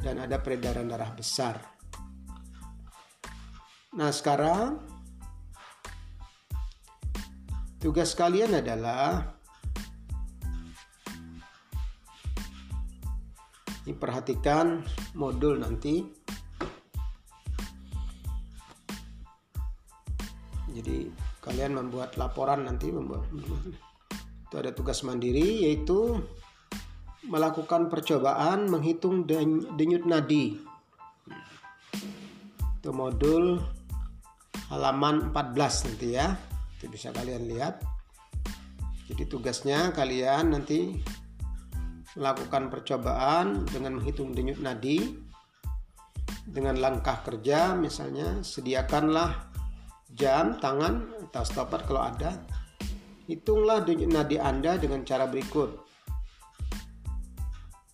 dan 0.00 0.22
ada 0.22 0.38
peredaran 0.38 0.86
darah 0.86 1.10
besar. 1.12 1.58
Nah 3.96 4.12
sekarang 4.12 4.76
tugas 7.80 8.12
kalian 8.12 8.60
adalah 8.60 9.34
diperhatikan 13.86 14.82
modul 15.14 15.62
nanti 15.62 16.15
jadi 20.76 21.08
kalian 21.40 21.72
membuat 21.80 22.20
laporan 22.20 22.68
nanti 22.68 22.92
membuat 22.92 23.24
itu 24.46 24.54
ada 24.60 24.70
tugas 24.76 25.00
mandiri 25.02 25.64
yaitu 25.64 26.20
melakukan 27.26 27.90
percobaan 27.90 28.70
menghitung 28.70 29.26
denyut 29.74 30.04
nadi. 30.06 30.60
Itu 32.78 32.90
modul 32.94 33.58
halaman 34.70 35.34
14 35.34 35.86
nanti 35.90 36.08
ya. 36.14 36.38
Itu 36.78 36.86
bisa 36.86 37.10
kalian 37.10 37.50
lihat. 37.50 37.82
Jadi 39.10 39.22
tugasnya 39.26 39.90
kalian 39.90 40.54
nanti 40.54 40.94
melakukan 42.14 42.70
percobaan 42.70 43.66
dengan 43.66 43.98
menghitung 43.98 44.30
denyut 44.30 44.62
nadi. 44.62 45.24
Dengan 46.46 46.78
langkah 46.78 47.26
kerja 47.26 47.74
misalnya 47.74 48.38
sediakanlah 48.46 49.55
jam 50.16 50.56
tangan 50.56 51.12
atau 51.28 51.44
stopwatch 51.44 51.84
kalau 51.84 52.02
ada. 52.08 52.32
Hitunglah 53.28 53.84
denyut 53.84 54.10
nadi 54.10 54.40
Anda 54.40 54.80
dengan 54.80 55.04
cara 55.04 55.28
berikut. 55.28 55.84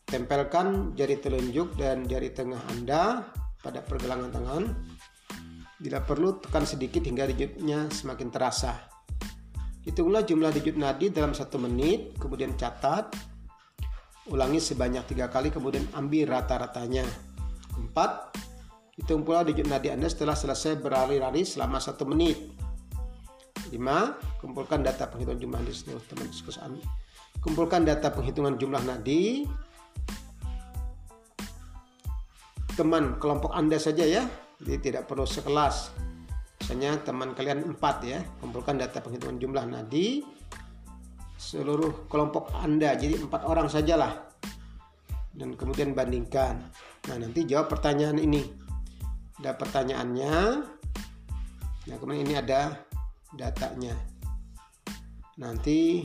Tempelkan 0.06 0.92
jari 0.92 1.16
telunjuk 1.18 1.74
dan 1.74 2.04
jari 2.04 2.30
tengah 2.30 2.61
Anda 2.70 3.26
pada 3.58 3.82
pergelangan 3.82 4.30
tangan. 4.30 4.64
Bila 5.82 5.98
perlu 6.04 6.38
tekan 6.38 6.62
sedikit 6.62 7.02
hingga 7.02 7.26
denyutnya 7.26 7.90
semakin 7.90 8.28
terasa. 8.30 8.76
Hitunglah 9.82 10.22
jumlah 10.22 10.54
denyut 10.54 10.78
nadi 10.78 11.11
dalam 11.11 11.35
satu 11.35 11.58
menit 11.58 12.14
kemudian 12.20 12.54
catat. 12.54 13.11
Ulangi 14.30 14.62
sebanyak 14.62 15.02
tiga 15.11 15.26
kali 15.26 15.50
kemudian 15.50 15.82
ambil 15.98 16.38
rata-ratanya. 16.38 17.02
Empat, 17.74 18.37
hitung 18.92 19.24
pula 19.24 19.40
denyut 19.40 19.68
nadi 19.68 19.88
Anda 19.88 20.09
setelah 20.09 20.37
selesai 20.37 20.76
berlari-lari 20.76 21.48
selama 21.48 21.81
satu 21.81 22.05
menit. 22.05 22.52
Lima, 23.72 24.20
kumpulkan 24.37 24.85
data 24.85 25.09
penghitungan 25.09 25.40
jumlah 25.40 25.59
nadi 25.64 25.72
seluruh 25.72 26.05
teman 26.05 26.26
diskusi 26.28 26.61
Anda. 26.61 26.85
Kumpulkan 27.40 27.88
data 27.88 28.12
penghitungan 28.12 28.61
jumlah 28.61 28.83
nadi 28.85 29.48
teman 32.76 33.16
kelompok 33.16 33.57
Anda 33.57 33.81
saja 33.81 34.05
ya. 34.05 34.28
Jadi 34.61 34.92
tidak 34.92 35.09
perlu 35.09 35.24
sekelas. 35.24 35.90
Misalnya 36.62 37.00
teman 37.00 37.33
kalian 37.33 37.64
empat 37.74 37.96
ya. 38.05 38.20
Kumpulkan 38.44 38.76
data 38.76 39.00
penghitungan 39.00 39.40
jumlah 39.40 39.64
nadi 39.64 40.20
seluruh 41.40 42.07
kelompok 42.12 42.52
Anda. 42.61 42.92
Jadi 42.92 43.24
empat 43.24 43.48
orang 43.48 43.72
sajalah. 43.72 44.31
Dan 45.33 45.57
kemudian 45.57 45.96
bandingkan. 45.96 46.61
Nah 47.09 47.16
nanti 47.16 47.48
jawab 47.48 47.72
pertanyaan 47.72 48.20
ini. 48.20 48.62
Ada 49.40 49.57
pertanyaannya. 49.57 50.37
Nah, 51.88 51.97
kemudian 51.97 52.29
ini 52.29 52.37
ada 52.37 52.77
datanya. 53.33 53.97
Nanti 55.40 56.05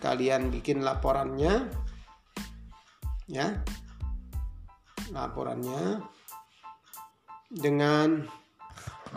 kalian 0.00 0.48
bikin 0.48 0.80
laporannya 0.80 1.68
ya. 3.28 3.60
Laporannya 5.10 6.00
dengan 7.50 8.24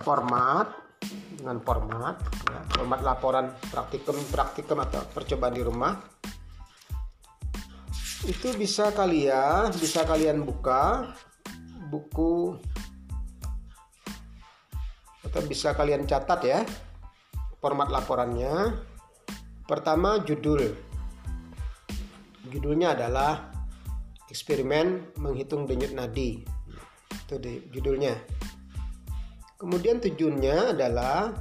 format 0.01 0.83
dengan 1.37 1.59
format 1.61 2.17
ya, 2.49 2.59
format 2.73 2.99
laporan 3.03 3.45
praktikum 3.69 4.17
praktikum 4.31 4.79
atau 4.81 5.05
percobaan 5.11 5.53
di 5.53 5.61
rumah 5.61 5.93
itu 8.23 8.55
bisa 8.55 8.95
kalian 8.95 9.69
bisa 9.75 10.07
kalian 10.07 10.47
buka 10.47 11.11
buku. 11.93 12.57
Atau 15.21 15.41
bisa 15.45 15.77
kalian 15.77 16.09
catat 16.09 16.41
ya 16.41 16.59
format 17.61 17.93
laporannya. 17.93 18.73
Pertama 19.69 20.19
judul. 20.25 20.73
Judulnya 22.49 22.97
adalah 22.97 23.53
eksperimen 24.27 25.15
menghitung 25.21 25.69
denyut 25.69 25.93
nadi. 25.93 26.41
Itu 27.23 27.37
di 27.37 27.63
judulnya. 27.71 28.17
Kemudian 29.55 30.03
tujuannya 30.03 30.75
adalah 30.75 31.31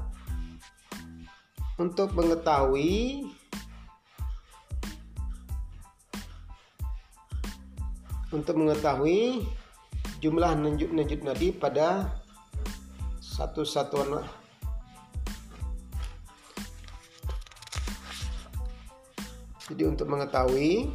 untuk 1.74 2.14
mengetahui 2.14 3.26
untuk 8.30 8.54
mengetahui 8.56 9.42
jumlah 10.22 10.54
nenjuk-nenjuk 10.54 11.26
nadi 11.26 11.50
pada 11.50 12.14
satu 13.18 13.66
satuan 13.66 14.22
jadi 19.66 19.82
untuk 19.90 20.06
mengetahui 20.06 20.94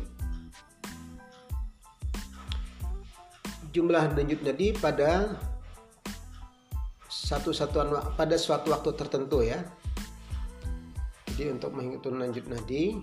jumlah 3.75 4.15
denyut 4.15 4.41
nadi 4.41 4.71
pada 4.73 5.37
satu 7.05 7.51
satuan 7.51 7.91
pada 8.15 8.39
suatu 8.39 8.71
waktu 8.71 8.95
tertentu 8.95 9.43
ya. 9.43 9.59
Jadi 11.27 11.53
untuk 11.53 11.75
menghitung 11.75 12.17
lanjut 12.17 12.47
nadi 12.47 12.97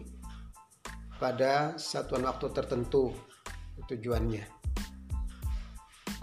pada 1.20 1.76
satuan 1.76 2.24
waktu 2.24 2.48
tertentu 2.50 3.12
tujuannya. 3.86 4.63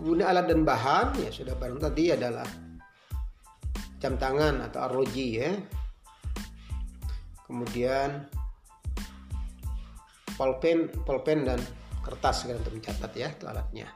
Kemudian 0.01 0.25
alat 0.25 0.49
dan 0.49 0.65
bahan 0.65 1.13
ya 1.21 1.29
sudah 1.29 1.53
barang 1.53 1.77
tadi 1.77 2.09
adalah 2.09 2.49
jam 4.01 4.17
tangan 4.17 4.65
atau 4.65 4.81
arloji 4.81 5.27
ya. 5.37 5.53
Kemudian 7.45 8.25
pulpen, 10.33 10.89
pulpen 11.05 11.45
dan 11.45 11.61
kertas 12.01 12.41
segala 12.41 12.65
untuk 12.65 12.81
mencatat 12.81 13.11
ya 13.13 13.29
itu 13.29 13.45
alatnya. 13.45 13.93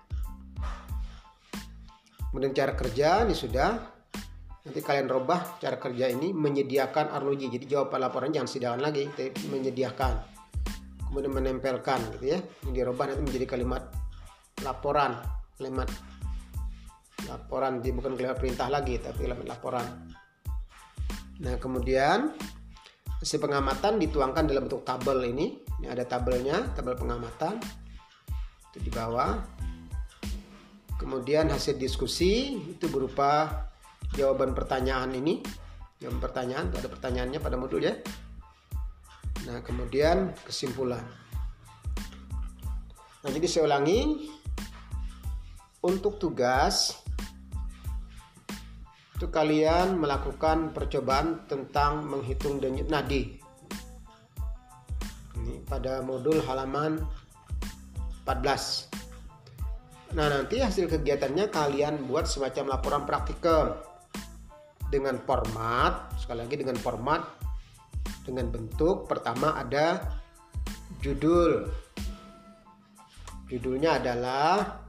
Kemudian 2.29 2.53
cara 2.53 2.77
kerja 2.77 3.25
ini 3.25 3.33
sudah. 3.33 3.97
Nanti 4.61 4.81
kalian 4.85 5.09
robah 5.09 5.57
cara 5.57 5.81
kerja 5.81 6.05
ini 6.05 6.37
menyediakan 6.37 7.09
arloji 7.17 7.49
jadi 7.49 7.65
jawaban 7.65 8.01
laporan 8.01 8.29
jangan 8.29 8.49
sidangan 8.49 8.81
lagi 8.85 9.09
tapi 9.09 9.33
menyediakan. 9.49 10.21
Kemudian 11.09 11.33
menempelkan 11.33 11.97
gitu 12.13 12.37
ya. 12.37 12.39
Ini 12.61 12.69
dirubah 12.77 13.09
nanti 13.09 13.25
menjadi 13.25 13.57
kalimat 13.57 13.89
laporan 14.61 15.44
kalimat 15.55 15.87
laporan 17.25 17.79
di 17.79 17.89
bukan 17.95 18.13
kalimat 18.19 18.37
perintah 18.37 18.67
lagi 18.67 18.99
tapi 18.99 19.25
kalimat 19.25 19.47
laporan. 19.47 19.87
Nah 21.41 21.55
kemudian 21.59 22.31
hasil 23.19 23.39
pengamatan 23.39 23.99
dituangkan 23.99 24.47
dalam 24.47 24.67
bentuk 24.67 24.83
tabel 24.83 25.23
ini. 25.31 25.63
Ini 25.81 25.91
ada 25.91 26.07
tabelnya 26.07 26.71
tabel 26.75 26.95
pengamatan. 26.95 27.59
Itu 28.71 28.79
di 28.83 28.91
bawah. 28.91 29.39
Kemudian 30.95 31.51
hasil 31.51 31.75
diskusi 31.75 32.55
itu 32.75 32.87
berupa 32.87 33.67
jawaban 34.15 34.55
pertanyaan 34.55 35.11
ini. 35.11 35.43
Jawaban 35.99 36.19
pertanyaan 36.23 36.65
ada 36.71 36.87
pertanyaannya 36.87 37.39
pada 37.43 37.55
modul 37.59 37.83
ya. 37.83 37.95
Nah 39.47 39.59
kemudian 39.63 40.31
kesimpulan. 40.47 41.03
Nah 43.23 43.29
jadi 43.31 43.47
saya 43.49 43.67
ulangi 43.67 44.31
untuk 45.85 46.17
tugas 46.17 46.97
itu 49.15 49.29
kalian 49.29 50.01
melakukan 50.01 50.73
percobaan 50.75 51.45
tentang 51.47 52.03
menghitung 52.03 52.59
denyut 52.59 52.89
nadi. 52.91 53.37
Ini 55.39 55.61
pada 55.69 56.01
modul 56.01 56.41
halaman 56.41 57.05
14 58.25 58.97
nah 60.15 60.31
nanti 60.31 60.63
hasil 60.63 60.87
kegiatannya 60.87 61.51
kalian 61.51 62.07
buat 62.07 62.23
semacam 62.23 62.79
laporan 62.79 63.03
praktikum 63.03 63.75
dengan 64.87 65.19
format 65.27 66.07
sekali 66.15 66.39
lagi 66.47 66.55
dengan 66.55 66.79
format 66.79 67.21
dengan 68.23 68.47
bentuk. 68.47 69.11
Pertama 69.11 69.59
ada 69.59 70.01
judul. 71.03 71.67
Judulnya 73.51 73.99
adalah 74.01 74.84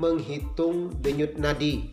menghitung 0.00 0.96
denyut 1.04 1.36
nadi. 1.36 1.92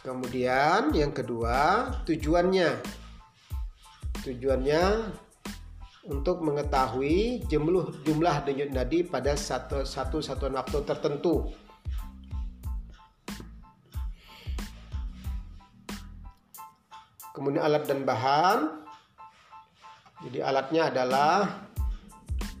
Kemudian 0.00 0.88
yang 0.96 1.12
kedua 1.12 1.92
tujuannya. 2.08 2.80
Tujuannya 4.24 4.84
untuk 6.08 6.40
mengetahui 6.40 7.44
jumlah 7.44 8.08
jumlah 8.08 8.36
denyut 8.48 8.72
nadi 8.72 9.04
pada 9.04 9.36
satu, 9.36 9.84
satu 9.84 10.24
satuan 10.24 10.56
waktu 10.56 10.80
tertentu. 10.88 11.52
Kemudian 17.36 17.62
alat 17.62 17.84
dan 17.84 18.08
bahan. 18.08 18.58
Jadi 20.24 20.42
alatnya 20.42 20.90
adalah 20.90 21.68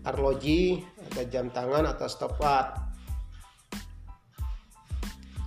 arloji 0.06 0.84
ada 1.08 1.24
jam 1.26 1.48
tangan 1.48 1.88
atau 1.88 2.06
stopwatch 2.06 2.76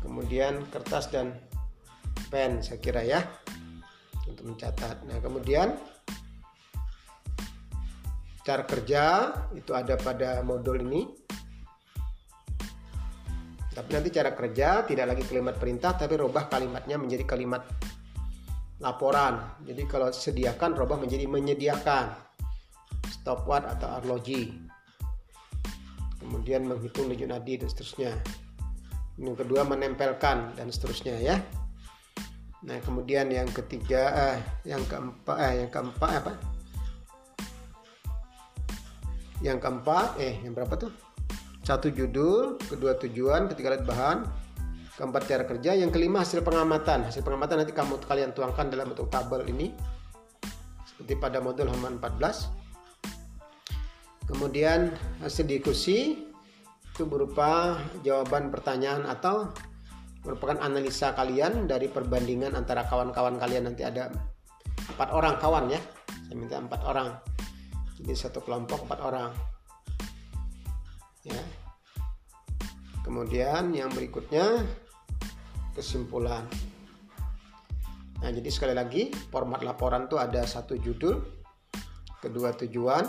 kemudian 0.02 0.66
kertas 0.74 1.08
dan 1.14 1.38
pen 2.34 2.60
saya 2.60 2.82
kira 2.82 3.02
ya 3.06 3.22
untuk 4.26 4.52
mencatat 4.52 5.06
nah 5.06 5.18
kemudian 5.22 5.78
cara 8.42 8.66
kerja 8.66 9.04
itu 9.54 9.72
ada 9.78 9.96
pada 10.02 10.42
modul 10.42 10.82
ini 10.82 11.06
tapi 13.72 13.88
nanti 13.96 14.12
cara 14.12 14.36
kerja 14.36 14.84
tidak 14.84 15.16
lagi 15.16 15.24
kalimat 15.24 15.56
perintah 15.56 15.96
tapi 15.96 16.20
rubah 16.20 16.52
kalimatnya 16.52 17.00
menjadi 17.00 17.24
kalimat 17.24 17.64
laporan. 18.82 19.62
Jadi 19.64 19.86
kalau 19.86 20.10
sediakan 20.10 20.76
robah 20.76 20.98
menjadi 20.98 21.30
menyediakan 21.30 22.12
stopwatch 23.08 23.70
atau 23.78 23.88
arloji. 24.02 24.71
Kemudian 26.22 26.70
menghitung 26.70 27.10
denyut 27.10 27.34
nadi 27.34 27.58
dan 27.58 27.68
seterusnya. 27.68 28.14
Yang 29.18 29.46
kedua 29.46 29.66
menempelkan 29.66 30.54
dan 30.54 30.70
seterusnya 30.70 31.18
ya. 31.18 31.42
Nah 32.62 32.78
kemudian 32.86 33.28
yang 33.34 33.50
ketiga, 33.50 34.38
eh, 34.38 34.40
yang 34.70 34.86
keempat, 34.86 35.38
eh, 35.42 35.54
yang 35.66 35.70
keempat 35.74 36.12
apa? 36.22 36.34
Yang 39.42 39.58
keempat, 39.66 40.08
eh 40.22 40.38
yang 40.46 40.54
berapa 40.54 40.78
tuh? 40.78 40.94
Satu 41.66 41.90
judul, 41.90 42.62
kedua 42.62 42.94
tujuan, 43.02 43.50
ketiga 43.50 43.74
alat 43.74 43.86
bahan, 43.90 44.18
keempat 45.02 45.26
cara 45.26 45.44
kerja 45.50 45.74
yang 45.74 45.90
kelima 45.90 46.22
hasil 46.22 46.46
pengamatan 46.46 47.10
hasil 47.10 47.26
pengamatan 47.26 47.66
nanti 47.66 47.74
kamu 47.74 47.98
kalian 48.06 48.38
tuangkan 48.38 48.70
dalam 48.70 48.94
bentuk 48.94 49.10
tabel 49.10 49.42
ini 49.50 49.74
seperti 50.86 51.18
pada 51.18 51.42
modul 51.42 51.66
halaman 51.66 51.98
14 51.98 52.61
kemudian 54.32 54.96
hasil 55.20 55.44
diskusi 55.44 56.32
itu 56.92 57.04
berupa 57.04 57.80
jawaban 58.04 58.48
pertanyaan 58.48 59.04
atau 59.08 59.52
merupakan 60.24 60.60
analisa 60.62 61.12
kalian 61.18 61.66
dari 61.68 61.90
perbandingan 61.92 62.56
antara 62.56 62.86
kawan-kawan 62.88 63.42
kalian. 63.42 63.68
Nanti 63.68 63.84
ada 63.84 64.12
empat 64.96 65.10
orang 65.12 65.36
kawan 65.42 65.66
ya. 65.72 65.82
Saya 66.28 66.36
minta 66.38 66.56
empat 66.62 66.82
orang. 66.88 67.10
Jadi 68.00 68.14
satu 68.16 68.40
kelompok 68.42 68.86
empat 68.88 69.00
orang. 69.02 69.32
Ya. 71.26 71.42
Kemudian 73.02 73.74
yang 73.74 73.90
berikutnya 73.92 74.62
kesimpulan. 75.74 76.46
Nah, 78.22 78.30
jadi 78.30 78.50
sekali 78.54 78.78
lagi 78.78 79.10
format 79.34 79.66
laporan 79.66 80.06
itu 80.06 80.22
ada 80.22 80.46
satu 80.46 80.78
judul, 80.78 81.18
kedua 82.22 82.54
tujuan, 82.54 83.02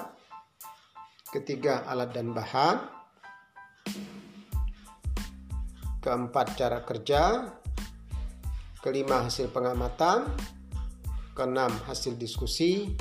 ketiga 1.32 1.88
alat 1.88 2.12
dan 2.12 2.36
bahan, 2.36 2.76
keempat 6.04 6.46
cara 6.60 6.84
kerja, 6.84 7.48
kelima 8.84 9.24
hasil 9.24 9.48
pengamatan, 9.48 10.28
keenam 11.32 11.72
hasil 11.88 12.20
diskusi, 12.20 12.92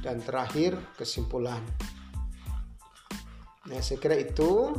dan 0.00 0.24
terakhir 0.24 0.80
kesimpulan. 0.96 1.60
Nah, 3.68 3.78
saya 3.84 4.00
kira 4.00 4.16
itu 4.16 4.72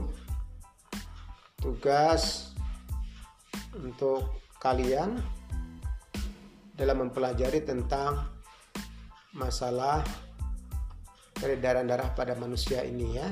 tugas 1.62 2.52
untuk 3.78 4.44
kalian 4.58 5.22
dalam 6.74 7.06
mempelajari 7.06 7.62
tentang 7.62 8.34
masalah 9.38 10.02
peredaran 11.44 11.84
darah 11.84 12.08
pada 12.16 12.40
manusia 12.40 12.88
ini 12.88 13.20
ya. 13.20 13.28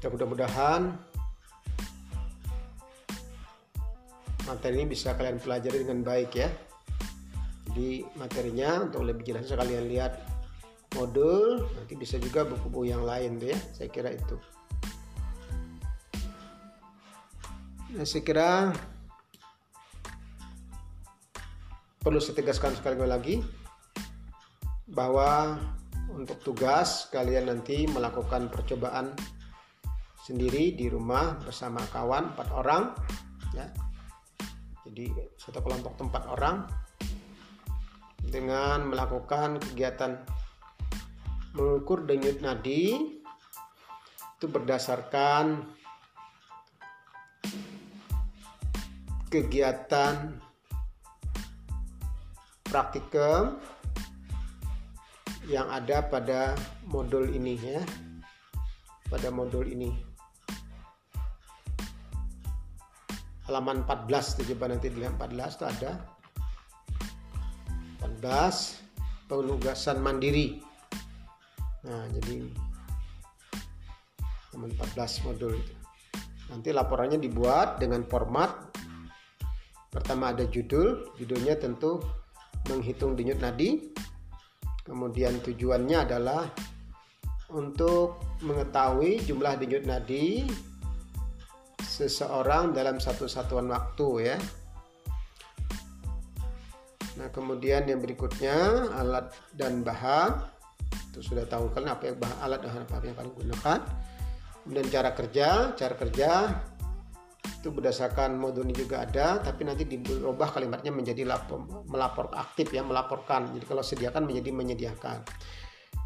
Ya, 0.00 0.08
mudah-mudahan 0.08 0.96
materi 4.48 4.80
ini 4.80 4.88
bisa 4.88 5.12
kalian 5.12 5.36
pelajari 5.36 5.84
dengan 5.84 6.00
baik 6.00 6.32
ya. 6.32 6.48
Jadi 7.78 8.02
materinya 8.18 8.90
untuk 8.90 9.06
lebih 9.06 9.22
jelas 9.22 9.54
kalian 9.54 9.86
lihat 9.86 10.18
modul, 10.98 11.62
nanti 11.78 11.94
bisa 11.94 12.18
juga 12.18 12.42
buku-buku 12.42 12.90
yang 12.90 13.06
lain 13.06 13.38
tuh 13.38 13.54
ya. 13.54 13.58
Saya 13.70 13.86
kira 13.86 14.10
itu. 14.18 14.34
Nah, 17.94 18.02
saya 18.02 18.22
kira 18.26 18.74
perlu 22.02 22.18
saya 22.18 22.42
tegaskan 22.42 22.74
sekali 22.74 22.98
lagi 22.98 23.46
bahwa 24.90 25.62
untuk 26.10 26.42
tugas 26.42 27.06
kalian 27.14 27.46
nanti 27.46 27.86
melakukan 27.86 28.50
percobaan 28.50 29.14
sendiri 30.26 30.74
di 30.74 30.90
rumah 30.90 31.38
bersama 31.46 31.78
kawan 31.94 32.34
empat 32.34 32.48
orang 32.58 32.90
ya 33.54 33.70
jadi 34.82 35.14
satu 35.38 35.62
kelompok 35.62 35.94
tempat 35.94 36.26
orang 36.26 36.87
dengan 38.28 38.92
melakukan 38.92 39.58
kegiatan 39.58 40.20
mengukur 41.56 42.04
denyut 42.04 42.38
nadi 42.44 43.16
itu 44.38 44.46
berdasarkan 44.46 45.66
kegiatan 49.32 50.38
praktikum 52.62 53.58
yang 55.48 55.66
ada 55.72 56.04
pada 56.04 56.54
modul 56.86 57.26
ini 57.26 57.56
ya 57.58 57.82
pada 59.08 59.32
modul 59.32 59.64
ini. 59.64 59.90
Halaman 63.48 63.88
14 63.88 64.36
tuh 64.36 64.44
coba 64.52 64.76
nanti 64.76 64.92
dilihat 64.92 65.16
14 65.16 65.56
itu 65.56 65.64
ada. 65.64 65.92
14 65.96 66.17
penugasan 69.28 70.02
mandiri. 70.02 70.58
Nah 71.86 72.04
jadi 72.18 72.42
halaman 74.58 74.74
14 74.74 75.24
modul 75.28 75.54
itu. 75.54 75.74
Nanti 76.50 76.74
laporannya 76.74 77.22
dibuat 77.22 77.78
dengan 77.78 78.02
format. 78.08 78.74
Pertama 79.88 80.34
ada 80.34 80.42
judul 80.50 81.14
judulnya 81.14 81.54
tentu 81.60 82.02
menghitung 82.66 83.14
denyut 83.14 83.38
nadi. 83.38 83.94
Kemudian 84.82 85.38
tujuannya 85.44 85.98
adalah 86.02 86.48
untuk 87.54 88.18
mengetahui 88.42 89.22
jumlah 89.24 89.54
denyut 89.60 89.84
nadi 89.86 90.42
seseorang 91.78 92.74
dalam 92.74 92.98
satu 92.98 93.30
satuan 93.30 93.70
waktu 93.70 94.34
ya. 94.34 94.36
Nah, 97.18 97.28
kemudian 97.34 97.82
yang 97.90 97.98
berikutnya 97.98 98.88
alat 98.94 99.34
dan 99.58 99.82
bahan. 99.82 100.38
Itu 101.10 101.20
sudah 101.20 101.44
tahu 101.50 101.74
kan 101.74 101.90
apa 101.90 102.14
yang 102.14 102.16
bahan 102.22 102.38
alat 102.46 102.60
dan 102.62 102.86
apa 102.86 103.02
yang 103.02 103.16
kalian 103.18 103.34
gunakan. 103.34 103.80
Kemudian 104.62 104.86
cara 104.88 105.10
kerja, 105.16 105.48
cara 105.74 105.94
kerja 105.98 106.30
itu 107.58 107.74
berdasarkan 107.74 108.38
modul 108.38 108.62
ini 108.70 108.86
juga 108.86 109.02
ada, 109.02 109.42
tapi 109.42 109.66
nanti 109.66 109.82
dirubah 109.82 110.54
kalimatnya 110.54 110.94
menjadi 110.94 111.26
lapor, 111.26 111.66
melapor 111.90 112.30
aktif 112.38 112.70
ya, 112.70 112.86
melaporkan. 112.86 113.50
Jadi 113.50 113.64
kalau 113.66 113.82
sediakan 113.82 114.30
menjadi 114.30 114.50
menyediakan. 114.54 115.18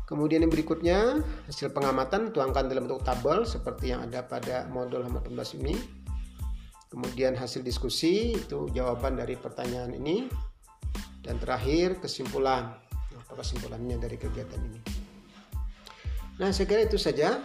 Kemudian 0.08 0.44
yang 0.44 0.52
berikutnya, 0.52 1.20
hasil 1.48 1.72
pengamatan 1.76 2.32
tuangkan 2.32 2.68
dalam 2.68 2.88
bentuk 2.88 3.04
tabel 3.04 3.44
seperti 3.44 3.92
yang 3.92 4.08
ada 4.08 4.24
pada 4.24 4.64
modul 4.72 5.04
halaman 5.04 5.24
18 5.28 5.60
ini. 5.60 5.76
Kemudian 6.88 7.32
hasil 7.36 7.64
diskusi 7.64 8.36
itu 8.36 8.68
jawaban 8.72 9.16
dari 9.16 9.36
pertanyaan 9.36 9.96
ini. 9.96 10.28
Dan 11.22 11.38
terakhir 11.38 12.02
kesimpulan. 12.02 12.74
Apa 13.14 13.40
kesimpulannya 13.40 13.96
dari 13.96 14.16
kegiatan 14.20 14.60
ini? 14.60 14.80
Nah, 16.40 16.50
saya 16.50 16.66
kira 16.66 16.84
itu 16.84 16.98
saja 16.98 17.40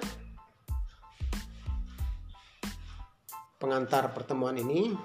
pengantar 3.62 4.12
pertemuan 4.12 4.58
ini. 4.58 4.96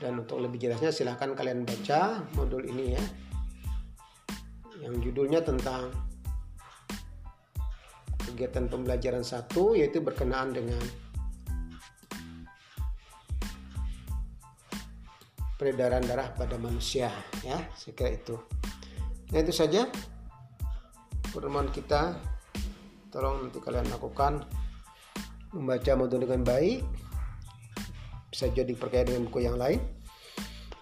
Dan 0.00 0.16
untuk 0.16 0.40
lebih 0.40 0.56
jelasnya 0.56 0.90
silahkan 0.94 1.36
kalian 1.36 1.68
baca 1.68 2.24
modul 2.32 2.64
ini 2.64 2.96
ya. 2.96 3.04
Yang 4.80 5.12
judulnya 5.12 5.44
tentang 5.44 5.92
kegiatan 8.30 8.70
pembelajaran 8.72 9.20
satu 9.20 9.76
yaitu 9.76 10.00
berkenaan 10.00 10.56
dengan 10.56 10.80
peredaran 15.60 16.00
darah 16.08 16.32
pada 16.32 16.56
manusia 16.56 17.12
ya 17.44 17.60
saya 17.76 18.16
itu. 18.16 18.40
Nah 19.28 19.44
itu 19.44 19.52
saja 19.52 19.84
pertemuan 21.28 21.68
kita. 21.68 22.16
Tolong 23.12 23.44
nanti 23.50 23.58
kalian 23.60 23.90
lakukan 23.92 24.40
membaca 25.52 25.92
modul 25.98 26.24
dengan 26.24 26.46
baik 26.46 26.80
bisa 28.30 28.46
jadi 28.48 28.72
perkaya 28.72 29.12
dengan 29.12 29.28
buku 29.28 29.44
yang 29.44 29.60
lain. 29.60 29.82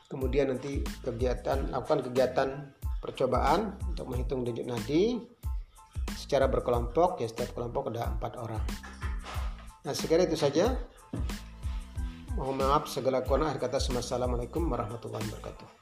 Kemudian 0.06 0.54
nanti 0.54 0.84
kegiatan 1.02 1.74
lakukan 1.74 2.06
kegiatan 2.06 2.48
percobaan 3.02 3.74
untuk 3.90 4.06
menghitung 4.06 4.46
denyut 4.46 4.70
nadi. 4.70 5.18
Secara 6.14 6.46
berkelompok 6.46 7.18
ya 7.18 7.26
setiap 7.26 7.56
kelompok 7.56 7.90
ada 7.90 8.14
empat 8.14 8.38
orang. 8.38 8.62
Nah 9.82 9.92
sekira 9.96 10.22
itu 10.22 10.36
saja 10.36 10.76
mohon 12.38 12.62
maaf 12.62 12.86
segala 12.86 13.26
kurang 13.26 13.50
akhir 13.50 13.66
kata 13.66 13.82
assalamualaikum 13.82 14.62
warahmatullahi 14.70 15.26
wabarakatuh 15.26 15.77